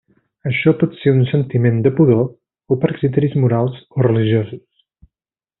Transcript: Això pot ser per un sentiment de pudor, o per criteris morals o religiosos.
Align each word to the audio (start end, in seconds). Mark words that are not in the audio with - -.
Això 0.51 0.71
pot 0.83 0.95
ser 1.01 1.13
per 1.17 1.21
un 1.23 1.27
sentiment 1.31 1.77
de 1.87 1.91
pudor, 1.99 2.25
o 2.73 2.79
per 2.85 2.93
criteris 2.97 3.39
morals 3.45 3.79
o 4.01 4.11
religiosos. 4.11 4.69